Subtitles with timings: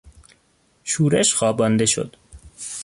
[0.83, 2.15] شورش خوابانده شد.